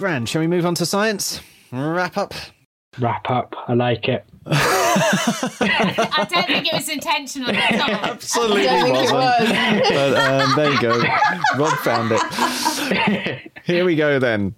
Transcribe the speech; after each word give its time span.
Grand. 0.00 0.30
Shall 0.30 0.40
we 0.40 0.46
move 0.46 0.64
on 0.64 0.74
to 0.76 0.86
science? 0.86 1.42
Wrap 1.70 2.16
up. 2.16 2.32
Wrap 2.98 3.28
up. 3.30 3.54
I 3.68 3.74
like 3.74 4.08
it. 4.08 4.24
I 4.46 6.26
don't 6.30 6.46
think 6.46 6.66
it 6.66 6.72
was 6.72 6.88
intentional 6.88 7.50
at 7.50 7.74
all. 7.82 7.90
Absolutely 8.12 8.66
I 8.66 8.80
don't 8.80 8.82
think 8.84 8.96
it 8.96 9.12
wasn't. 9.12 9.50
was. 9.50 9.90
But 9.90 10.16
um, 10.16 10.52
there 10.56 10.72
you 10.72 10.80
go. 10.80 11.02
Rob 11.58 11.78
found 11.80 12.12
it. 12.14 13.52
Here 13.64 13.84
we 13.84 13.94
go 13.94 14.18
then. 14.18 14.54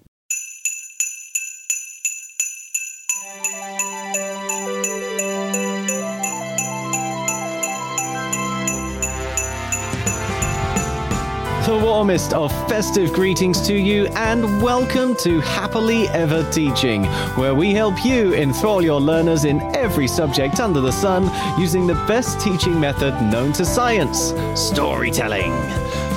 The 11.67 11.79
warmest 11.79 12.33
of 12.33 12.51
festive 12.69 13.13
greetings 13.13 13.65
to 13.69 13.73
you, 13.73 14.09
and 14.17 14.61
welcome 14.61 15.15
to 15.19 15.39
Happily 15.43 16.09
Ever 16.09 16.43
Teaching, 16.51 17.05
where 17.37 17.55
we 17.55 17.73
help 17.73 18.05
you 18.05 18.35
enthrall 18.35 18.83
your 18.83 19.01
learners 19.01 19.45
in 19.45 19.61
every 19.77 20.09
subject 20.09 20.59
under 20.59 20.81
the 20.81 20.91
sun 20.91 21.31
using 21.61 21.87
the 21.87 21.95
best 22.09 22.41
teaching 22.41 22.81
method 22.81 23.15
known 23.31 23.53
to 23.53 23.65
science 23.65 24.35
storytelling. 24.61 25.53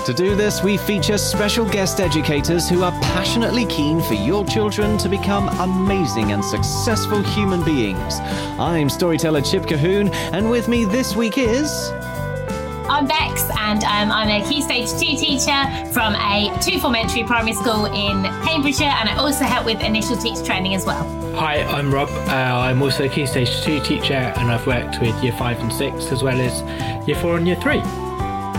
To 0.05 0.15
do 0.15 0.35
this, 0.35 0.63
we 0.63 0.77
feature 0.77 1.19
special 1.19 1.69
guest 1.69 1.99
educators 1.99 2.67
who 2.67 2.81
are 2.81 2.99
passionately 3.03 3.67
keen 3.67 4.01
for 4.01 4.15
your 4.15 4.45
children 4.45 4.97
to 4.97 5.07
become 5.07 5.49
amazing 5.59 6.31
and 6.31 6.43
successful 6.43 7.21
human 7.21 7.63
beings. 7.63 8.15
I'm 8.57 8.89
storyteller 8.89 9.41
Chip 9.41 9.65
Colquhoun, 9.65 10.11
and 10.33 10.49
with 10.49 10.67
me 10.67 10.85
this 10.85 11.15
week 11.15 11.37
is. 11.37 11.91
I'm 12.87 13.07
Bex, 13.07 13.49
and 13.57 13.83
um, 13.83 14.11
I'm 14.11 14.29
a 14.29 14.47
Key 14.47 14.61
Stage 14.61 14.91
2 14.91 14.97
teacher 14.97 15.91
from 15.91 16.15
a 16.15 16.55
two 16.61 16.79
form 16.79 16.95
entry 16.95 17.23
primary 17.23 17.53
school 17.53 17.85
in 17.85 18.23
Cambridgeshire, 18.45 18.85
and 18.85 19.09
I 19.09 19.15
also 19.17 19.43
help 19.43 19.65
with 19.65 19.81
initial 19.81 20.15
teacher 20.15 20.43
training 20.43 20.75
as 20.75 20.85
well. 20.85 21.03
Hi, 21.35 21.63
I'm 21.63 21.93
Rob. 21.93 22.09
Uh, 22.09 22.31
I'm 22.31 22.81
also 22.81 23.05
a 23.05 23.09
Key 23.09 23.25
Stage 23.25 23.61
2 23.63 23.81
teacher 23.81 24.13
and 24.13 24.49
I've 24.49 24.65
worked 24.65 25.01
with 25.01 25.21
Year 25.21 25.33
5 25.33 25.59
and 25.59 25.73
6 25.73 26.11
as 26.11 26.23
well 26.23 26.39
as 26.39 27.07
Year 27.07 27.17
4 27.17 27.37
and 27.37 27.47
Year 27.47 27.57
3. 27.57 27.79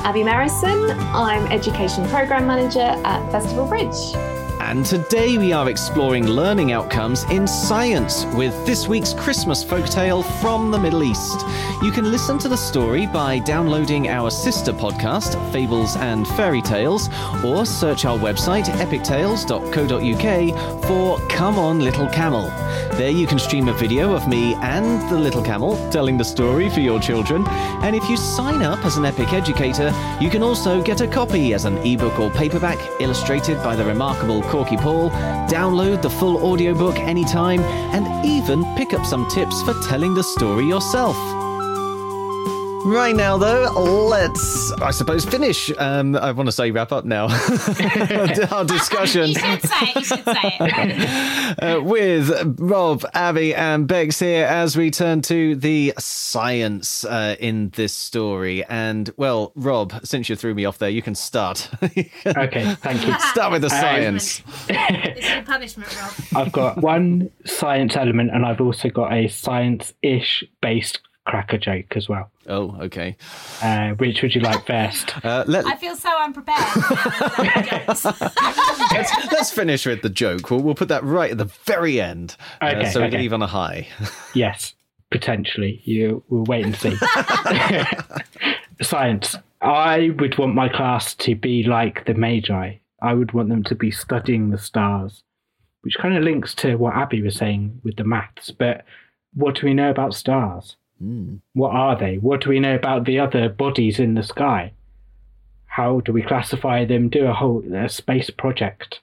Abby 0.05 0.21
Marison. 0.21 0.95
I'm 1.15 1.47
Education 1.51 2.07
Program 2.09 2.47
Manager 2.47 2.81
at 2.81 3.33
Festival 3.33 3.67
Bridge. 3.67 4.36
And 4.69 4.85
today 4.85 5.39
we 5.39 5.53
are 5.53 5.71
exploring 5.71 6.27
learning 6.27 6.73
outcomes 6.73 7.23
in 7.31 7.47
science 7.47 8.25
with 8.35 8.53
this 8.67 8.89
week's 8.89 9.15
Christmas 9.15 9.65
folktale 9.65 10.25
from 10.41 10.73
the 10.73 10.79
Middle 10.79 11.05
East. 11.05 11.41
You 11.85 11.93
can 11.93 12.11
listen 12.11 12.37
to 12.39 12.49
the 12.49 12.57
story 12.57 13.07
by 13.07 13.39
downloading 13.39 14.09
our 14.09 14.29
sister 14.29 14.73
podcast, 14.73 15.37
Fables 15.53 15.97
and 15.97 16.27
Fairy 16.27 16.63
Tales, 16.63 17.09
or 17.45 17.65
search 17.65 18.05
our 18.05 18.19
website, 18.19 18.65
epictales.co.uk, 18.65 20.85
for 20.85 21.21
Come 21.29 21.61
On 21.61 21.79
Little 21.79 22.09
Camel. 22.09 22.51
There 22.97 23.11
you 23.11 23.29
can 23.29 23.39
stream 23.39 23.69
a 23.69 23.75
video 23.75 24.15
of 24.15 24.27
me 24.27 24.55
and 24.55 25.09
the 25.11 25.19
little 25.19 25.43
camel 25.43 25.77
telling 25.91 26.17
the 26.17 26.25
story 26.25 26.71
for 26.71 26.81
your 26.81 26.99
children. 26.99 27.47
And 27.83 27.95
if 27.95 28.09
you 28.09 28.17
sign 28.17 28.63
up 28.63 28.85
as 28.85 28.97
an 28.97 29.05
Epic 29.05 29.33
Educator, 29.33 29.93
you 30.21 30.29
can 30.29 30.43
also 30.43 30.83
get 30.83 31.03
a 31.03 31.07
copy 31.07 31.55
as 31.55 31.67
an 31.67 31.79
ebook 31.87 32.19
or 32.19 32.31
paperback 32.31 32.79
illustrated 33.01 33.63
by 33.63 33.77
the 33.77 33.85
remarkable 33.85 34.43
Corky 34.57 34.79
Paul, 34.79 35.11
download 35.51 36.01
the 36.01 36.09
full 36.09 36.43
audiobook 36.43 36.99
anytime, 36.99 37.61
and 37.93 38.25
even 38.25 38.65
pick 38.75 38.95
up 38.95 39.05
some 39.05 39.29
tips 39.29 39.61
for 39.61 39.75
telling 39.83 40.15
the 40.15 40.23
story 40.23 40.65
yourself. 40.65 41.15
Right 42.87 43.17
now, 43.17 43.37
though, 43.37 43.73
let's, 44.09 44.71
I 44.75 44.93
suppose, 44.93 45.25
finish. 45.25 45.73
Um, 45.77 46.15
I 46.15 46.31
want 46.31 46.47
to 46.47 46.53
say 46.53 46.71
wrap 46.71 46.93
up 46.93 47.05
now. 47.05 47.25
Our 48.53 48.65
discussion 48.65 49.31
You 49.31 49.35
should 49.35 49.63
say 49.63 49.87
it, 49.89 49.97
you 49.97 50.05
should 50.05 50.25
say 50.25 50.57
it. 50.61 51.59
uh, 51.63 51.83
with 51.83 52.31
Rob, 52.61 53.05
Abby, 53.13 53.57
and 53.57 53.89
Bex 53.89 54.21
here 54.21 54.47
as 54.47 54.77
we 54.77 54.93
turn 54.93 55.21
to 55.23 55.57
the 55.57 55.95
science 55.99 57.05
uh, 57.05 57.35
in 57.41 57.71
this 57.71 57.93
story. 57.93 58.65
And, 58.67 59.11
well, 59.17 59.51
Rob, 59.57 59.93
since 60.05 60.29
you 60.29 60.37
threw 60.37 60.55
me 60.55 60.65
off 60.65 60.79
there, 60.79 60.89
you 60.89 61.03
can 61.03 61.17
start. 61.17 61.69
Okay, 61.83 62.75
thank 62.77 63.05
you. 63.05 63.19
start 63.19 63.51
with 63.51 63.63
the 63.63 63.71
science. 63.71 64.43
It's 64.69 65.29
your 65.29 65.43
punishment, 65.43 65.93
Rob. 66.01 66.13
I've 66.37 66.53
got 66.53 66.79
one 66.79 67.33
science 67.45 67.97
element 67.97 68.31
and 68.33 68.47
I've 68.47 68.61
also 68.61 68.91
got 68.91 69.13
a 69.13 69.27
science 69.27 69.93
ish 70.03 70.45
based 70.63 71.01
cracker 71.27 71.59
joke 71.59 71.97
as 71.97 72.09
well. 72.09 72.31
Oh, 72.47 72.77
okay. 72.81 73.17
Uh, 73.63 73.91
which 73.91 74.23
would 74.23 74.35
you 74.35 74.41
like 74.41 74.67
first? 74.67 75.13
Uh, 75.25 75.45
let, 75.49 75.67
I 75.67 75.75
feel 75.77 75.97
so 75.97 76.09
unprepared. 76.23 76.59
let's, 77.89 78.05
let's 79.33 79.51
finish 79.51 79.85
with 79.87 80.03
the 80.03 80.09
joke. 80.09 80.51
We'll, 80.51 80.61
we'll 80.61 80.75
put 80.77 80.89
that 80.89 81.03
right 81.05 81.33
at 81.33 81.39
the 81.39 81.47
very 81.65 82.01
end. 82.01 82.37
uh, 82.63 82.67
Okay, 82.77 82.91
so 82.91 83.03
we 83.03 83.11
can 83.11 83.21
leave 83.21 83.33
on 83.33 83.43
a 83.43 83.47
high. 83.47 83.89
Yes, 84.35 84.75
potentially. 85.11 85.81
You 85.85 86.23
will 86.29 86.45
wait 86.45 86.65
and 86.65 86.77
see. 86.77 86.97
Science. 88.83 89.37
I 89.61 90.11
would 90.19 90.39
want 90.39 90.55
my 90.55 90.69
class 90.69 91.15
to 91.15 91.35
be 91.35 91.63
like 91.65 92.05
the 92.07 92.15
Magi. 92.15 92.75
I 93.03 93.15
would 93.15 93.33
want 93.33 93.49
them 93.49 93.65
to 93.65 93.75
be 93.75 93.91
studying 93.91 94.51
the 94.51 94.59
stars, 94.59 95.23
which 95.83 95.97
kind 95.99 96.17
of 96.17 96.23
links 96.23 96.55
to 96.57 96.77
what 96.77 96.95
Abby 96.95 97.23
was 97.23 97.37
saying 97.37 97.81
with 97.83 97.97
the 97.97 98.05
maths. 98.05 98.51
But 98.51 98.85
what 99.35 99.57
do 99.57 99.67
we 99.67 99.75
know 99.75 99.91
about 99.91 100.15
stars? 100.15 100.77
Hmm. 100.99 101.37
What 101.53 101.71
are 101.71 101.99
they? 101.99 102.17
What 102.17 102.41
do 102.41 102.51
we 102.51 102.61
know 102.61 102.75
about 102.75 103.05
the 103.05 103.19
other 103.19 103.49
bodies 103.49 103.99
in 103.99 104.15
the 104.15 104.23
sky? 104.23 104.73
How 105.67 106.01
do 106.01 106.13
we 106.13 106.23
classify 106.23 106.85
them? 106.85 107.09
Do 107.09 107.27
a 107.27 107.35
whole 107.35 107.63
a 107.75 107.89
space 107.89 108.31
project. 108.31 109.01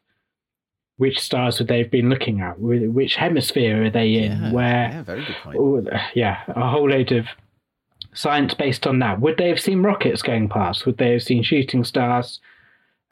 Which 0.98 1.20
stars 1.20 1.60
would 1.60 1.68
they 1.68 1.80
have 1.80 1.92
been 1.92 2.10
looking 2.10 2.42
at? 2.42 2.60
Which 2.60 3.16
hemisphere 3.16 3.86
are 3.86 3.90
they 3.90 4.14
in? 4.14 4.32
Yeah, 4.32 4.52
Where? 4.52 4.90
yeah, 4.90 5.04
very 5.04 5.26
good 5.26 5.36
point. 5.44 5.90
Yeah, 6.14 6.42
a 6.48 6.70
whole 6.70 6.90
load 6.90 7.12
of 7.12 7.28
science 8.14 8.54
based 8.54 8.86
on 8.86 9.00
that. 9.00 9.20
Would 9.20 9.38
they 9.38 9.50
have 9.50 9.60
seen 9.60 9.82
rockets 9.82 10.22
going 10.22 10.50
past? 10.50 10.86
Would 10.86 10.98
they 10.98 11.12
have 11.14 11.24
seen 11.24 11.44
shooting 11.44 11.84
stars? 11.84 12.40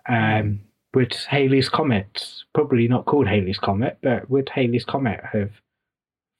Um, 0.08 0.62
would 0.94 1.14
Halley's 1.14 1.70
Comet, 1.70 2.44
probably 2.54 2.88
not 2.88 3.06
called 3.06 3.28
Halley's 3.28 3.58
Comet, 3.58 3.98
but 4.02 4.30
would 4.30 4.50
Halley's 4.50 4.86
Comet 4.86 5.22
have 5.32 5.52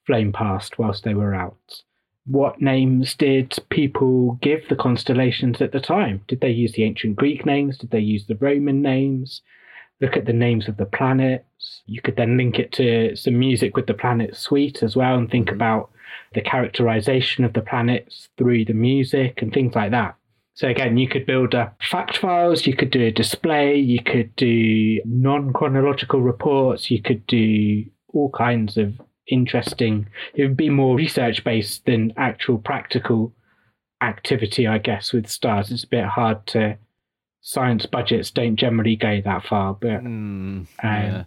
flown 0.06 0.32
past 0.32 0.78
whilst 0.78 1.04
they 1.04 1.14
were 1.14 1.34
out? 1.34 1.82
What 2.24 2.62
names 2.62 3.14
did 3.14 3.56
people 3.68 4.38
give 4.42 4.68
the 4.68 4.76
constellations 4.76 5.60
at 5.60 5.72
the 5.72 5.80
time? 5.80 6.22
Did 6.28 6.40
they 6.40 6.50
use 6.50 6.72
the 6.72 6.84
ancient 6.84 7.16
Greek 7.16 7.44
names? 7.44 7.78
Did 7.78 7.90
they 7.90 8.00
use 8.00 8.26
the 8.26 8.36
Roman 8.36 8.80
names? 8.80 9.42
Look 10.00 10.16
at 10.16 10.26
the 10.26 10.32
names 10.32 10.68
of 10.68 10.76
the 10.76 10.86
planets. 10.86 11.82
You 11.86 12.00
could 12.00 12.16
then 12.16 12.36
link 12.36 12.58
it 12.58 12.72
to 12.72 13.16
some 13.16 13.38
music 13.38 13.76
with 13.76 13.86
the 13.86 13.94
planet 13.94 14.36
suite 14.36 14.82
as 14.82 14.94
well 14.94 15.16
and 15.16 15.30
think 15.30 15.46
mm-hmm. 15.46 15.56
about 15.56 15.90
the 16.34 16.40
characterization 16.40 17.44
of 17.44 17.52
the 17.52 17.60
planets 17.60 18.28
through 18.38 18.64
the 18.64 18.74
music 18.74 19.42
and 19.42 19.52
things 19.52 19.74
like 19.74 19.90
that. 19.90 20.16
So 20.54 20.68
again, 20.68 20.98
you 20.98 21.08
could 21.08 21.26
build 21.26 21.54
up 21.54 21.76
fact 21.82 22.18
files, 22.18 22.66
you 22.66 22.76
could 22.76 22.90
do 22.90 23.02
a 23.02 23.10
display, 23.10 23.76
you 23.76 24.02
could 24.02 24.34
do 24.36 25.00
non-chronological 25.04 26.20
reports, 26.20 26.90
you 26.90 27.00
could 27.00 27.26
do 27.26 27.84
all 28.08 28.30
kinds 28.30 28.76
of 28.76 29.00
interesting. 29.28 30.08
It 30.34 30.42
would 30.42 30.56
be 30.56 30.70
more 30.70 30.96
research-based 30.96 31.86
than 31.86 32.12
actual 32.16 32.58
practical 32.58 33.32
activity, 34.00 34.66
I 34.66 34.78
guess, 34.78 35.12
with 35.12 35.28
stars. 35.28 35.70
It's 35.70 35.84
a 35.84 35.88
bit 35.88 36.04
hard 36.04 36.46
to. 36.48 36.78
Science 37.44 37.86
budgets 37.86 38.30
don't 38.30 38.54
generally 38.54 38.94
go 38.94 39.20
that 39.20 39.44
far, 39.44 39.74
but 39.74 40.04
Mm, 40.04 40.66
yeah. 40.82 41.16
Um, 41.18 41.24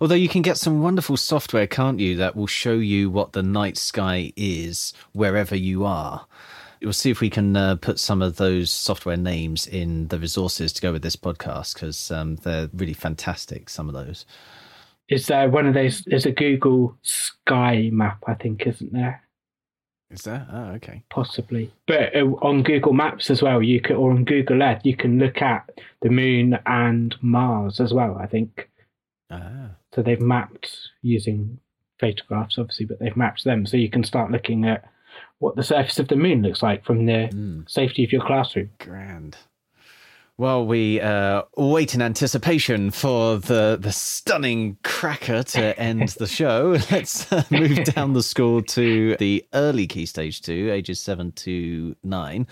Although 0.00 0.14
you 0.16 0.28
can 0.28 0.42
get 0.42 0.58
some 0.58 0.82
wonderful 0.82 1.16
software, 1.16 1.66
can't 1.66 1.98
you, 1.98 2.16
that 2.16 2.36
will 2.36 2.46
show 2.46 2.74
you 2.74 3.08
what 3.08 3.32
the 3.32 3.42
night 3.42 3.78
sky 3.78 4.32
is 4.36 4.92
wherever 5.12 5.56
you 5.56 5.84
are. 5.86 6.26
We'll 6.82 6.92
see 6.92 7.10
if 7.10 7.20
we 7.20 7.30
can 7.30 7.56
uh, 7.56 7.76
put 7.76 7.98
some 7.98 8.20
of 8.20 8.36
those 8.36 8.70
software 8.70 9.16
names 9.16 9.66
in 9.66 10.08
the 10.08 10.18
resources 10.18 10.74
to 10.74 10.82
go 10.82 10.92
with 10.92 11.02
this 11.02 11.16
podcast 11.16 11.74
because 11.74 12.10
um, 12.10 12.36
they're 12.36 12.68
really 12.74 12.92
fantastic. 12.92 13.70
Some 13.70 13.88
of 13.88 13.94
those. 13.94 14.26
Is 15.08 15.26
there 15.26 15.48
one 15.48 15.66
of 15.66 15.74
those? 15.74 16.02
There's 16.06 16.26
a 16.26 16.32
Google 16.32 16.96
Sky 17.02 17.90
map, 17.92 18.24
I 18.26 18.34
think, 18.34 18.66
isn't 18.66 18.92
there? 18.92 19.22
Is 20.10 20.22
there? 20.22 20.46
Oh, 20.52 20.66
okay. 20.76 21.02
Possibly. 21.10 21.72
But 21.86 22.14
uh, 22.14 22.20
on 22.42 22.62
Google 22.62 22.92
Maps 22.92 23.28
as 23.28 23.42
well, 23.42 23.60
you 23.62 23.80
could, 23.80 23.96
or 23.96 24.12
on 24.12 24.24
Google 24.24 24.62
Earth, 24.62 24.82
you 24.84 24.96
can 24.96 25.18
look 25.18 25.42
at 25.42 25.68
the 26.02 26.10
moon 26.10 26.58
and 26.64 27.14
Mars 27.22 27.80
as 27.80 27.92
well, 27.92 28.16
I 28.20 28.26
think. 28.26 28.70
Ah. 29.30 29.70
So 29.94 30.02
they've 30.02 30.20
mapped 30.20 30.76
using 31.02 31.58
photographs, 31.98 32.56
obviously, 32.58 32.86
but 32.86 33.00
they've 33.00 33.16
mapped 33.16 33.42
them. 33.44 33.66
So 33.66 33.76
you 33.76 33.90
can 33.90 34.04
start 34.04 34.30
looking 34.30 34.64
at 34.64 34.84
what 35.38 35.56
the 35.56 35.62
surface 35.64 35.98
of 35.98 36.06
the 36.08 36.16
moon 36.16 36.42
looks 36.42 36.62
like 36.62 36.84
from 36.84 37.06
the 37.06 37.28
Mm. 37.32 37.68
safety 37.68 38.04
of 38.04 38.12
your 38.12 38.24
classroom. 38.24 38.70
Grand. 38.78 39.36
Well, 40.38 40.66
we 40.66 41.00
uh, 41.00 41.44
wait 41.56 41.94
in 41.94 42.02
anticipation 42.02 42.90
for 42.90 43.38
the 43.38 43.78
the 43.80 43.90
stunning 43.90 44.76
cracker 44.84 45.42
to 45.42 45.80
end 45.80 46.10
the 46.10 46.26
show. 46.26 46.76
Let's 46.90 47.32
uh, 47.32 47.44
move 47.50 47.84
down 47.84 48.12
the 48.12 48.22
school 48.22 48.60
to 48.60 49.16
the 49.16 49.46
early 49.54 49.86
key 49.86 50.04
stage 50.04 50.42
two, 50.42 50.70
ages 50.70 51.00
seven 51.00 51.32
to 51.32 51.96
nine. 52.04 52.46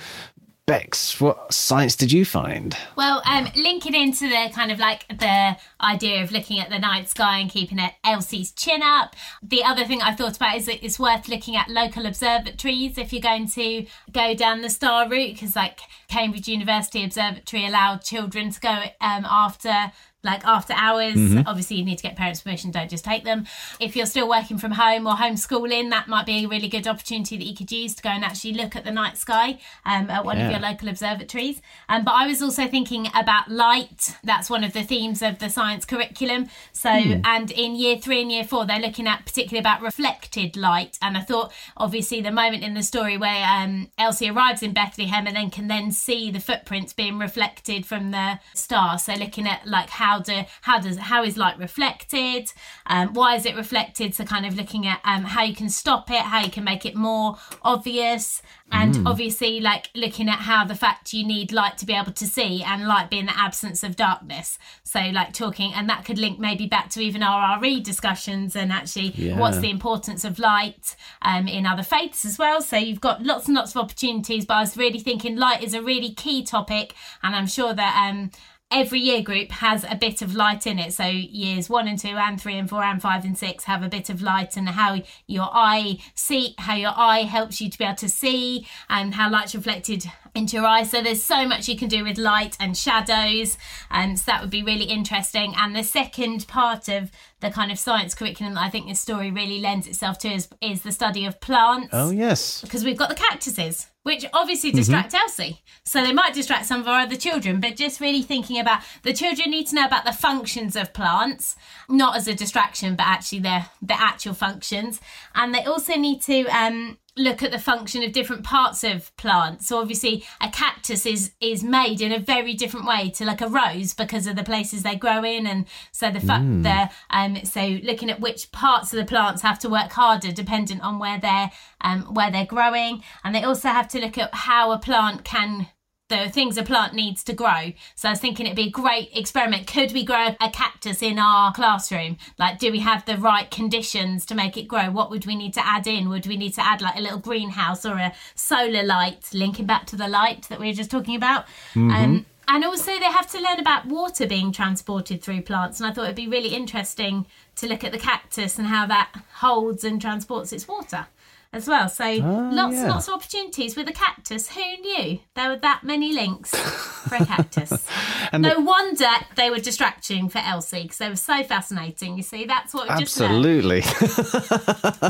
Bex, 0.67 1.21
what 1.21 1.53
science 1.53 1.95
did 1.95 2.11
you 2.11 2.25
find? 2.25 2.75
Well, 2.97 3.21
um, 3.27 3.49
linking 3.55 3.95
into 3.95 4.31
the 4.31 4.49
kind 4.55 4.73
of 4.73 4.79
like 4.79 5.07
the 5.09 5.59
idea 5.79 6.23
of 6.23 6.33
looking 6.33 6.59
at 6.59 6.71
the 6.71 6.79
night 6.79 7.11
sky 7.11 7.39
and 7.39 7.51
keeping 7.51 7.79
it 7.79 7.93
Elsie's 8.03 8.51
chin 8.51 8.81
up. 8.83 9.15
The 9.43 9.63
other 9.63 9.85
thing 9.85 10.01
I 10.01 10.15
thought 10.15 10.37
about 10.37 10.57
is 10.57 10.65
that 10.65 10.83
it's 10.83 10.99
worth 10.99 11.29
looking 11.29 11.55
at 11.55 11.69
local 11.69 12.07
observatories 12.07 12.97
if 12.97 13.13
you're 13.13 13.21
going 13.21 13.47
to 13.51 13.85
go 14.11 14.35
down 14.35 14.63
the 14.63 14.71
star 14.71 15.07
route, 15.07 15.35
because 15.35 15.55
like 15.55 15.81
Cambridge 16.09 16.49
University 16.49 17.05
Observatory 17.05 17.67
allowed 17.67 18.01
children 18.01 18.51
to 18.51 18.61
go 18.61 18.71
um, 19.03 19.27
after 19.27 19.93
like 20.25 20.45
after 20.47 20.73
hours. 20.75 21.15
Mm-hmm. 21.15 21.43
Obviously, 21.47 21.77
you 21.77 21.85
need 21.85 21.97
to 21.97 22.03
get 22.03 22.17
parents' 22.17 22.41
permission, 22.41 22.71
don't 22.71 22.91
just 22.91 23.05
take 23.05 23.25
them. 23.25 23.47
If 23.79 23.95
you're 23.95 24.07
still 24.07 24.29
working 24.29 24.59
from 24.59 24.73
home 24.73 25.07
or 25.07 25.15
homeschooling, 25.15 25.91
that 25.91 26.09
might 26.09 26.27
be 26.27 26.45
a 26.45 26.49
really 26.49 26.69
good 26.69 26.89
opportunity 26.89 27.37
that 27.37 27.45
you 27.45 27.55
could 27.55 27.71
use 27.71 27.95
to 27.95 28.03
go 28.03 28.09
and 28.09 28.25
actually 28.25 28.55
look 28.55 28.75
at 28.75 28.85
the 28.85 28.91
night 28.91 29.19
sky 29.19 29.59
um, 29.85 30.11
at 30.11 30.25
one 30.25 30.41
of 30.41 30.51
your 30.51 30.61
local 30.61 30.89
observatories. 30.89 31.61
Um, 31.89 32.05
but 32.05 32.13
I 32.13 32.27
was 32.27 32.43
also 32.43 32.67
thinking 32.67 33.09
about 33.15 33.51
light. 33.51 34.17
That's 34.25 34.49
one 34.49 34.65
of 34.65 34.73
the 34.73 34.83
themes 34.83 35.23
of 35.23 35.39
the 35.39 35.51
science 35.51 35.85
curriculum. 35.85 36.49
So, 36.73 36.89
and 36.89 37.51
in 37.51 37.77
year 37.77 37.99
three 37.99 38.23
and 38.23 38.33
year 38.33 38.45
four, 38.45 38.67
they're 38.67 38.81
looking 38.81 39.07
at 39.07 39.27
particularly 39.27 39.61
about 39.61 39.83
reflected 39.83 40.57
light. 40.57 40.99
And 41.03 41.17
I 41.17 41.21
thought, 41.21 41.53
obviously, 41.77 42.21
the 42.21 42.31
moment 42.33 42.65
in 42.65 42.75
the 42.75 42.83
story 42.83 43.19
where 43.19 43.47
um, 43.47 43.91
Elsie 43.99 44.31
arrives 44.31 44.63
in 44.63 44.73
Bethlehem 44.73 45.27
and 45.27 45.37
then 45.37 45.51
can 45.51 45.69
then 45.69 45.93
see 45.93 46.31
the 46.31 46.41
footprints 46.41 46.93
being 46.93 47.19
reflected 47.19 47.85
from 47.85 48.11
the 48.11 48.39
star. 48.55 48.99
So, 48.99 49.15
looking 49.15 49.47
at 49.47 49.67
like 49.67 49.91
how 49.91 50.14
do 50.21 50.43
how 50.63 50.79
does 50.79 50.97
how 50.99 51.23
is 51.25 51.37
light 51.37 51.59
reflected? 51.59 52.53
Um, 52.87 53.15
why 53.15 53.37
is 53.37 53.47
it 53.47 53.57
reflected? 53.57 54.15
So, 54.15 54.25
kind 54.25 54.47
of 54.47 54.57
looking 54.57 54.87
at 54.87 55.01
um, 55.05 55.25
how 55.25 55.43
you 55.43 55.55
can 55.55 55.69
stop 55.69 56.11
it, 56.11 56.21
how 56.23 56.41
you 56.41 56.51
can 56.51 56.65
make 56.65 56.85
it 56.87 56.95
more 56.95 57.37
obvious 57.63 58.43
and 58.73 59.07
obviously 59.07 59.61
like 59.61 59.91
looking 59.95 60.29
at 60.29 60.39
how 60.41 60.65
the 60.65 60.75
fact 60.75 61.13
you 61.13 61.25
need 61.25 61.53
light 61.53 61.79
to 61.79 61.87
be 61.87 61.93
able 61.93 62.11
to 62.13 62.27
see 62.27 62.63
and 62.63 62.89
light 62.89 63.09
being 63.11 63.27
the 63.27 63.39
absence 63.39 63.85
of 63.85 63.95
darkness 63.95 64.59
so 64.83 64.99
like 65.13 65.33
talking 65.33 65.73
and 65.75 65.89
that 65.89 66.05
could 66.05 66.19
link 66.19 66.39
maybe 66.39 66.67
back 66.67 66.89
to 66.91 67.01
even 67.01 67.23
our 67.23 67.61
RE 67.61 67.81
discussions 67.81 68.57
and 68.57 68.73
actually 68.73 69.13
Yeah. 69.17 69.39
what's 69.39 69.59
the 69.59 69.71
importance 69.71 70.25
of 70.25 70.39
light 70.39 70.97
um, 71.23 71.47
in 71.47 71.67
other 71.67 71.83
faiths 71.83 72.25
as 72.25 72.39
well 72.39 72.61
so 72.63 72.77
you've 72.77 73.01
got 73.03 73.23
lots 73.23 73.47
and 73.47 73.55
lots 73.55 73.73
of 73.73 73.77
opportunities 73.83 74.45
but 74.45 74.55
I 74.55 74.61
was 74.61 74.77
really 74.77 74.99
thinking 74.99 75.37
light 75.37 75.63
is 75.63 75.75
a 75.75 75.83
really 75.83 76.11
key 76.13 76.43
topic 76.43 76.95
and 77.23 77.37
I'm 77.37 77.47
sure 77.47 77.75
that 77.75 78.11
um 78.11 78.31
every 78.71 78.99
year 78.99 79.23
group 79.23 79.51
has 79.53 79.85
a 79.89 79.95
bit 79.95 80.21
of 80.23 80.35
light 80.35 80.67
in 80.67 80.79
it. 80.79 80.93
So 80.93 81.07
years 81.07 81.71
one 81.71 81.87
and 81.89 81.99
two 81.99 82.17
and 82.17 82.41
three 82.41 82.59
and 82.59 82.69
four 82.69 82.83
and 82.83 83.01
five 83.01 83.25
and 83.25 83.37
six 83.39 83.65
have 83.65 83.83
a 83.83 83.89
bit 83.89 84.11
of 84.11 84.23
light 84.23 84.57
and 84.57 84.69
how 84.69 85.03
your 85.27 85.49
eye 85.53 85.99
see 86.15 86.55
how 86.59 86.75
your 86.75 86.93
eye 86.95 87.23
helps 87.23 87.61
you 87.61 87.71
to 87.71 87.79
be 87.79 87.85
able 87.85 87.97
to 87.97 88.09
see 88.09 88.67
and 88.89 89.15
how 89.15 89.31
light's 89.31 89.55
reflected 89.55 90.05
into 90.35 90.57
your 90.57 90.67
eyes. 90.67 90.91
So 90.91 91.01
there's 91.03 91.23
so 91.23 91.47
much 91.47 91.69
you 91.69 91.77
can 91.77 91.89
do 91.89 92.03
with 92.05 92.19
light 92.19 92.57
and 92.59 92.77
shadows. 92.77 93.57
And 93.91 94.19
so 94.19 94.25
that 94.27 94.41
would 94.41 94.51
be 94.51 94.63
really 94.63 94.85
interesting. 94.85 95.55
And 95.57 95.75
the 95.77 95.85
second 95.85 96.47
part 96.49 96.89
of 96.89 97.11
the 97.41 97.51
kind 97.51 97.71
of 97.71 97.79
science 97.79 98.15
curriculum 98.15 98.55
that 98.55 98.63
I 98.65 98.71
think 98.71 98.89
this 98.89 99.01
story 99.01 99.31
really 99.31 99.61
lends 99.61 99.87
itself 99.87 100.19
to 100.21 100.29
is, 100.33 100.49
is 100.61 100.83
the 100.83 100.93
study 100.93 101.27
of 101.27 101.41
plants 101.41 101.91
Oh, 101.93 102.11
yes. 102.11 102.61
because 102.63 102.85
we've 102.85 102.97
got 102.97 103.11
the 103.11 103.15
cactuses, 103.15 103.89
which 104.03 104.25
obviously 104.33 104.71
distract 104.71 105.13
Elsie. 105.15 105.63
So 105.85 106.03
they 106.03 106.13
might 106.13 106.33
distract 106.33 106.65
some 106.67 106.81
of 106.81 106.89
our 106.89 107.01
other 107.01 107.17
children, 107.17 107.61
but 107.61 107.77
just 107.77 108.01
really 108.01 108.23
thinking 108.23 108.59
about 108.59 108.81
the 109.03 109.13
children 109.13 109.51
need 109.51 109.67
to 109.69 109.75
know 109.75 109.85
about 109.85 110.07
the 110.07 110.13
functions 110.13 110.75
of 110.75 110.95
plants, 110.95 111.55
not 111.89 112.17
as 112.17 112.27
a 112.27 112.35
distraction, 112.35 112.97
but 112.97 113.07
actually 113.07 113.41
their 113.41 113.67
the 113.83 114.01
actual 114.01 114.33
functions. 114.35 115.01
And 115.35 115.55
they 115.55 115.65
also 115.65 115.95
need 115.97 116.23
to 116.23 116.45
um 116.47 116.97
look 117.17 117.43
at 117.43 117.53
the 117.53 117.59
function 117.59 118.03
of 118.03 118.13
different 118.13 118.43
parts 118.43 118.83
of 118.83 119.17
plants. 119.17 119.69
So 119.69 119.79
obviously 119.79 120.25
a 120.41 120.49
cactus 120.51 121.07
is 121.07 121.33
is 121.41 121.63
made 121.63 122.01
in 122.01 122.13
a 122.13 122.19
very 122.19 122.55
different 122.55 122.87
way 122.87 123.11
to 123.11 123.25
like 123.25 123.41
a 123.41 123.49
rose 123.49 123.95
because 123.95 124.27
of 124.27 124.37
the 124.37 124.43
places 124.43 124.83
they 124.83 124.97
grow 124.97 125.23
in 125.23 125.47
and 125.47 125.67
so 125.93 126.11
the 126.11 126.21
fact 126.21 126.45
the 126.63 126.91
um 127.11 127.45
so 127.45 127.79
looking 127.83 128.11
at 128.11 128.21
which 128.21 128.51
parts 128.53 128.93
of 128.93 128.99
the 128.99 129.05
plants 129.05 129.43
have 129.43 129.59
to 129.61 129.69
work 129.69 129.93
harder 129.93 130.33
dependent 130.33 130.83
on 130.83 130.99
where 130.99 131.19
they're 131.21 131.51
um 131.83 132.03
where 132.15 132.31
they're 132.31 132.47
growing 132.47 133.03
and 133.23 133.35
they 133.35 133.43
also 133.43 133.69
have 133.69 133.89
to 133.89 134.01
look 134.01 134.19
at 134.19 134.35
how 134.35 134.73
a 134.73 134.79
plant 134.79 135.25
can 135.25 135.69
the 136.09 136.29
things 136.29 136.59
a 136.59 136.63
plant 136.63 136.93
needs 136.93 137.25
to 137.25 137.33
grow. 137.33 137.73
So 137.95 138.09
I 138.09 138.13
was 138.13 138.21
thinking 138.21 138.47
it'd 138.47 138.57
be 138.57 138.69
a 138.69 138.71
great 138.71 139.11
experiment. 139.15 139.67
Could 139.67 139.93
we 139.93 140.05
grow 140.05 140.35
a 140.41 140.51
cactus 140.51 141.03
in 141.03 141.19
our 141.19 141.53
classroom? 141.53 142.19
Like, 142.39 142.59
do 142.59 142.71
we 142.71 142.81
have 142.81 143.07
the 143.07 143.17
right 143.17 143.51
conditions 143.51 144.27
to 144.27 144.35
make 144.35 144.57
it 144.57 144.69
grow? 144.69 144.91
What 144.91 145.11
would 145.11 145.25
we 145.27 145.35
need 145.35 145.55
to 145.55 145.67
add 145.67 145.87
in? 145.87 146.09
Would 146.11 146.27
we 146.27 146.37
need 146.37 146.55
to 146.55 146.65
add 146.65 146.83
like 146.83 146.97
a 146.97 147.01
little 147.01 147.19
greenhouse 147.19 147.87
or 147.87 147.95
a 147.95 148.13
solar 148.35 148.83
light, 148.83 149.31
linking 149.33 149.67
back 149.67 149.87
to 149.87 149.97
the 149.97 150.09
light 150.09 150.47
that 150.51 150.61
we 150.61 150.67
were 150.67 150.75
just 150.75 150.91
talking 150.91 151.17
about? 151.17 151.47
Um, 151.95 152.27
and 152.47 152.63
also, 152.63 152.93
they 152.93 153.07
have 153.07 153.31
to 153.31 153.41
learn 153.41 153.59
about 153.59 153.87
water 153.87 154.27
being 154.27 154.53
transported 154.53 155.23
through 155.23 155.41
plants. 155.43 155.81
And 155.81 155.91
I 155.91 155.95
thought 155.95 156.05
it'd 156.05 156.17
be 156.17 156.29
really 156.29 156.55
interesting 156.55 157.27
to 157.57 157.67
look 157.67 157.83
at 157.83 157.93
the 157.93 157.99
cactus 157.99 158.59
and 158.59 158.67
how 158.67 158.87
that 158.87 159.11
holds 159.37 159.85
and 159.85 159.99
transports 159.99 160.53
its 160.53 160.69
water 160.69 161.07
as 161.55 161.69
well. 161.69 161.89
So 161.89 162.05
lots 162.05 162.75
yeah. 162.75 162.81
and 162.81 162.89
lots 162.89 163.09
of 163.09 163.15
opportunities 163.15 163.77
with 163.77 163.89
a 163.89 163.93
cactus. 163.93 164.51
Who 164.51 164.61
knew 164.61 165.21
there 165.35 165.51
were 165.51 165.57
that 165.57 165.83
many 165.85 166.13
links 166.13 166.55
for 166.55 167.17
a 167.17 167.25
cactus? 167.25 167.89
No 168.33 168.59
wonder 168.59 169.07
they 169.37 169.49
were 169.49 169.61
distracting 169.61 170.29
for 170.29 170.39
Elsie 170.39 170.83
because 170.83 170.99
they 170.99 171.09
were 171.09 171.15
so 171.15 171.45
fascinating. 171.45 172.17
You 172.17 172.25
see, 172.25 172.47
that's 172.47 172.75
what 172.75 172.89
we 172.89 173.05
just 173.05 173.19
learned. 173.21 173.47
Absolutely. 173.47 173.83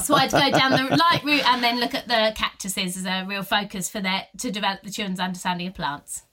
So 0.01 0.15
I'd 0.15 0.31
go 0.31 0.51
down 0.51 0.73
the 0.73 0.97
light 1.11 1.23
route 1.25 1.47
and 1.47 1.63
then 1.63 1.81
look 1.81 1.95
at 1.95 2.07
the 2.07 2.35
cactuses 2.37 2.99
as 2.99 3.07
a 3.07 3.25
real 3.27 3.43
focus 3.43 3.89
for 3.89 4.01
their 4.01 4.27
to 4.39 4.51
develop 4.51 4.83
the 4.83 4.91
children's 4.91 5.21
understanding 5.21 5.69
of 5.69 5.75
plants. 5.75 6.25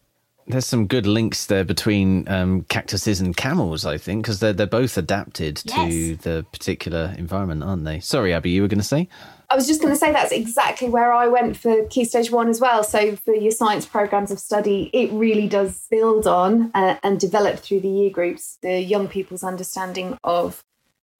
There's 0.47 0.65
some 0.65 0.87
good 0.87 1.05
links 1.05 1.45
there 1.45 1.63
between 1.63 2.27
um, 2.27 2.63
cactuses 2.63 3.21
and 3.21 3.35
camels, 3.37 3.85
I 3.85 3.97
think, 3.97 4.23
because 4.23 4.39
they're, 4.39 4.53
they're 4.53 4.67
both 4.67 4.97
adapted 4.97 5.57
to 5.57 6.15
the 6.17 6.45
particular 6.51 7.15
environment, 7.17 7.63
aren't 7.63 7.85
they? 7.85 7.99
Sorry, 7.99 8.33
Abby, 8.33 8.49
you 8.49 8.61
were 8.63 8.67
going 8.67 8.79
to 8.79 8.83
say? 8.83 9.07
I 9.51 9.55
was 9.55 9.67
just 9.67 9.81
going 9.81 9.93
to 9.93 9.99
say 9.99 10.13
that's 10.13 10.31
exactly 10.31 10.87
where 10.87 11.11
I 11.11 11.27
went 11.27 11.57
for 11.57 11.85
Key 11.87 12.05
Stage 12.05 12.31
1 12.31 12.47
as 12.47 12.61
well. 12.61 12.85
So, 12.85 13.17
for 13.17 13.35
your 13.35 13.51
science 13.51 13.85
programs 13.85 14.31
of 14.31 14.39
study, 14.39 14.89
it 14.93 15.11
really 15.11 15.45
does 15.49 15.87
build 15.91 16.25
on 16.25 16.71
uh, 16.73 16.95
and 17.03 17.19
develop 17.19 17.59
through 17.59 17.81
the 17.81 17.89
year 17.89 18.09
groups 18.09 18.57
the 18.61 18.79
young 18.79 19.09
people's 19.09 19.43
understanding 19.43 20.17
of 20.23 20.63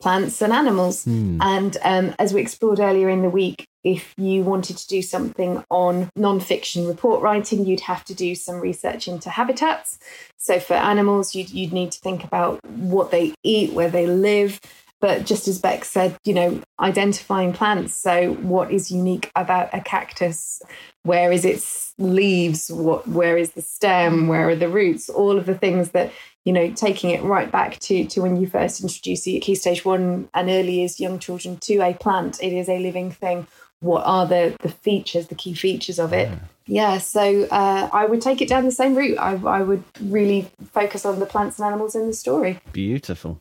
plants 0.01 0.42
and 0.42 0.54
animals. 0.54 1.06
And 1.42 1.78
um, 1.83 2.16
as 2.19 2.33
we 2.33 2.39
explored 2.39 2.80
earlier 2.80 3.10
in 3.10 3.22
the 3.22 3.30
week, 3.30 3.68
if 3.83 4.13
you 4.18 4.44
wanted 4.44 4.77
to 4.77 4.88
do 4.88 5.01
something 5.01 5.63
on 5.69 6.10
non-fiction 6.16 6.88
report 6.88 7.22
writing, 7.22 7.66
you'd 7.66 7.81
have 7.81 8.06
to 8.06 8.13
do 8.13 8.34
some 8.36 8.62
research 8.62 9.10
into 9.10 9.30
habitats. 9.30 10.00
So 10.38 10.60
for 10.60 10.75
animals, 10.75 11.36
you'd, 11.36 11.50
you'd 11.50 11.74
need 11.74 11.92
to 11.92 12.00
think 12.00 12.24
about 12.24 12.63
what 12.66 13.12
they 13.12 13.34
eat, 13.44 13.74
where 13.74 13.89
they 13.89 14.07
live. 14.07 14.62
But 15.01 15.25
just 15.25 15.48
as 15.48 15.59
Beck 15.59 15.83
said, 15.83 16.15
you 16.24 16.33
know, 16.33 16.62
identifying 16.80 17.53
plants. 17.53 17.96
So 17.96 18.34
what 18.36 18.72
is 18.72 18.91
unique 18.91 19.31
about 19.36 19.70
a 19.74 19.81
cactus? 19.81 20.62
Where 21.03 21.31
is 21.31 21.43
its 21.43 21.93
leaves? 21.98 22.72
What 22.72 23.08
where 23.08 23.38
is 23.38 23.51
the 23.51 23.63
stem? 23.63 24.27
Where 24.27 24.48
are 24.50 24.55
the 24.55 24.70
roots? 24.70 25.10
All 25.10 25.38
of 25.38 25.48
the 25.48 25.55
things 25.55 25.91
that 25.91 26.12
you 26.46 26.53
know, 26.53 26.72
taking 26.72 27.12
it 27.12 27.22
right 27.24 27.51
back 27.51 27.77
to, 27.79 28.05
to 28.05 28.22
when 28.22 28.36
you 28.36 28.48
first 28.48 28.81
introduce 28.81 29.24
the 29.24 29.39
key 29.39 29.55
stage 29.55 29.86
one 29.86 30.27
and 30.34 30.50
early 30.50 30.79
years 30.79 31.00
young 31.00 31.20
children 31.20 31.58
to 31.58 31.77
a 31.81 31.93
plant. 31.93 32.41
It 32.41 32.53
is 32.53 32.67
a 32.67 32.79
living 32.79 33.12
thing. 33.12 33.46
What 33.79 34.03
are 34.05 34.25
the, 34.25 34.55
the 34.62 34.70
features, 34.70 35.27
the 35.27 35.36
key 35.36 35.53
features 35.53 36.00
of 36.00 36.13
it? 36.13 36.29
Yeah, 36.65 37.00
so 37.00 37.43
uh, 37.46 37.89
I 37.91 38.05
would 38.05 38.22
take 38.22 38.41
it 38.41 38.48
down 38.48 38.65
the 38.65 38.72
same 38.72 38.96
route. 38.96 39.17
I, 39.17 39.34
I 39.34 39.62
would 39.62 39.84
really 40.00 40.51
focus 40.72 41.05
on 41.05 41.20
the 41.20 41.25
plants 41.25 41.60
and 41.60 41.67
animals 41.67 41.96
in 41.96 42.08
the 42.08 42.13
story. 42.13 42.60
Beautiful. 42.72 43.39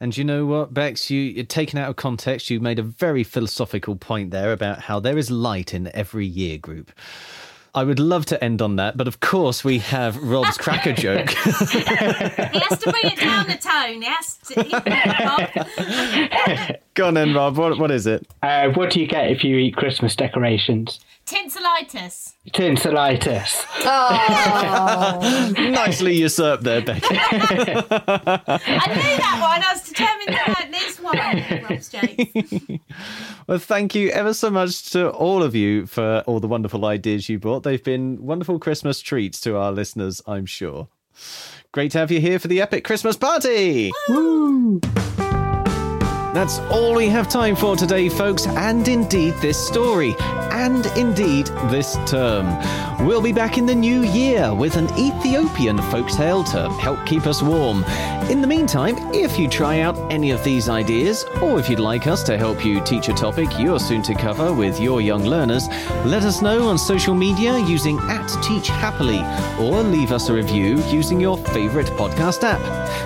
And 0.00 0.16
you 0.16 0.22
know 0.22 0.46
what, 0.46 0.72
Bex? 0.72 1.10
You, 1.10 1.20
you're 1.20 1.44
taken 1.44 1.78
out 1.78 1.90
of 1.90 1.96
context. 1.96 2.50
You 2.50 2.60
made 2.60 2.78
a 2.78 2.84
very 2.84 3.24
philosophical 3.24 3.96
point 3.96 4.30
there 4.30 4.52
about 4.52 4.80
how 4.80 5.00
there 5.00 5.18
is 5.18 5.30
light 5.30 5.74
in 5.74 5.90
every 5.94 6.26
year 6.26 6.56
group. 6.56 6.92
I 7.78 7.84
would 7.84 8.00
love 8.00 8.26
to 8.26 8.42
end 8.42 8.60
on 8.60 8.74
that, 8.74 8.96
but 8.96 9.06
of 9.06 9.20
course 9.20 9.62
we 9.62 9.78
have 9.78 10.20
Rob's 10.20 10.58
cracker 10.58 10.92
joke. 10.94 11.30
He 11.30 11.44
has 12.58 12.78
to 12.80 12.90
bring 12.90 13.12
it 13.12 13.20
down 13.20 13.46
the 13.46 13.56
tone. 13.56 14.02
He 14.02 14.08
has 14.08 14.36
to. 14.48 14.64
Go 16.94 17.06
on 17.06 17.14
then, 17.14 17.32
Rob. 17.34 17.56
What, 17.56 17.78
what 17.78 17.92
is 17.92 18.08
it? 18.08 18.26
Uh, 18.42 18.70
what 18.70 18.90
do 18.90 18.98
you 18.98 19.06
get 19.06 19.30
if 19.30 19.44
you 19.44 19.58
eat 19.58 19.76
Christmas 19.76 20.16
decorations? 20.16 20.98
Tinselitis. 21.24 22.32
Tinselitis. 22.52 23.64
Oh, 23.84 25.52
Nicely 25.70 26.16
usurped 26.16 26.64
there, 26.64 26.80
Becky. 26.80 27.14
I 27.14 27.20
knew 28.88 29.16
that 29.18 29.38
one. 29.40 29.62
I 29.62 29.72
was 29.72 29.82
determined 29.82 30.30
to 30.30 30.34
learn 31.16 31.36
this 31.36 31.50
one. 31.50 31.62
Rob's 31.70 31.88
jokes. 31.88 32.80
Well, 33.46 33.58
thank 33.58 33.94
you 33.94 34.10
ever 34.10 34.34
so 34.34 34.50
much 34.50 34.90
to 34.90 35.08
all 35.10 35.42
of 35.42 35.54
you 35.54 35.86
for 35.86 36.22
all 36.26 36.38
the 36.38 36.46
wonderful 36.48 36.84
ideas 36.84 37.30
you 37.30 37.38
brought. 37.38 37.62
They've 37.62 37.82
been 37.82 38.22
wonderful 38.22 38.58
Christmas 38.58 39.00
treats 39.00 39.40
to 39.40 39.56
our 39.56 39.72
listeners, 39.72 40.20
I'm 40.26 40.44
sure. 40.44 40.88
Great 41.72 41.92
to 41.92 41.98
have 41.98 42.10
you 42.10 42.20
here 42.20 42.38
for 42.38 42.48
the 42.48 42.60
epic 42.60 42.84
Christmas 42.84 43.16
party. 43.16 43.90
That's 46.34 46.58
all 46.70 46.94
we 46.94 47.08
have 47.08 47.28
time 47.28 47.56
for 47.56 47.74
today, 47.74 48.08
folks, 48.08 48.46
and 48.46 48.86
indeed 48.86 49.34
this 49.36 49.58
story, 49.66 50.14
and 50.52 50.84
indeed 50.96 51.46
this 51.70 51.96
term. 52.06 52.46
We'll 53.06 53.22
be 53.22 53.32
back 53.32 53.56
in 53.58 53.64
the 53.64 53.74
new 53.74 54.02
year 54.02 54.52
with 54.52 54.76
an 54.76 54.86
Ethiopian 54.98 55.78
folktale 55.78 56.44
to 56.52 56.68
help 56.80 57.04
keep 57.06 57.26
us 57.26 57.42
warm. 57.42 57.84
In 58.28 58.42
the 58.42 58.46
meantime, 58.46 58.96
if 59.14 59.38
you 59.38 59.48
try 59.48 59.80
out 59.80 59.96
any 60.12 60.32
of 60.32 60.44
these 60.44 60.68
ideas, 60.68 61.24
or 61.40 61.58
if 61.58 61.70
you'd 61.70 61.78
like 61.78 62.06
us 62.06 62.22
to 62.24 62.36
help 62.36 62.62
you 62.62 62.84
teach 62.84 63.08
a 63.08 63.14
topic 63.14 63.48
you're 63.58 63.80
soon 63.80 64.02
to 64.02 64.14
cover 64.14 64.52
with 64.52 64.78
your 64.78 65.00
young 65.00 65.24
learners, 65.24 65.68
let 66.04 66.24
us 66.24 66.42
know 66.42 66.68
on 66.68 66.76
social 66.76 67.14
media 67.14 67.56
using 67.56 67.98
at 68.10 68.26
Teach 68.42 68.68
Happily, 68.68 69.20
or 69.58 69.82
leave 69.82 70.12
us 70.12 70.28
a 70.28 70.34
review 70.34 70.82
using 70.88 71.20
your 71.20 71.38
favorite 71.38 71.86
podcast 71.86 72.42
app. 72.42 72.60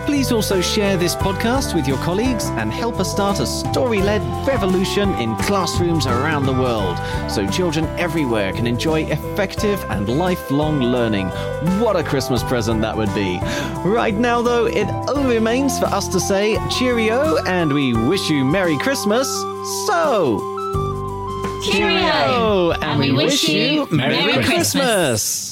Please 0.06 0.32
also 0.32 0.60
share 0.60 0.96
this 0.96 1.14
podcast 1.14 1.74
with 1.74 1.86
your 1.86 1.98
colleagues 1.98 2.46
and 2.46 2.72
help 2.72 2.98
us 2.98 3.12
start 3.22 3.38
a 3.38 3.46
story 3.46 4.02
led 4.02 4.20
revolution 4.48 5.14
in 5.14 5.36
classrooms 5.36 6.06
around 6.06 6.44
the 6.44 6.52
world 6.52 6.98
so 7.30 7.46
children 7.46 7.84
everywhere 7.96 8.52
can 8.52 8.66
enjoy 8.66 9.04
effective 9.04 9.78
and 9.90 10.08
lifelong 10.08 10.80
learning. 10.80 11.28
What 11.78 11.94
a 11.94 12.02
Christmas 12.02 12.42
present 12.42 12.80
that 12.80 12.96
would 12.96 13.14
be! 13.14 13.38
Right 13.88 14.14
now, 14.14 14.42
though, 14.42 14.66
it 14.66 14.88
only 15.08 15.36
remains 15.36 15.78
for 15.78 15.84
us 15.86 16.08
to 16.08 16.18
say 16.18 16.58
cheerio 16.68 17.36
and 17.44 17.72
we 17.72 17.94
wish 17.94 18.28
you 18.28 18.44
Merry 18.44 18.76
Christmas. 18.78 19.28
So, 19.86 20.40
Cheerio! 21.62 22.72
and, 22.72 22.98
we, 22.98 23.12
wish 23.12 23.48
you 23.48 23.86
Merry, 23.92 24.16
Merry 24.16 24.32
Christmas. 24.32 25.51